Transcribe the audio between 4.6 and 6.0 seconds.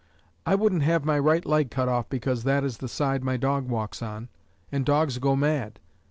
and dogs go mad!